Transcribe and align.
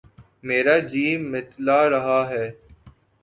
میرا 0.43 0.77
جی 0.89 1.05
متلا 1.31 1.79
رہا 1.89 2.19
ہے 2.29 2.45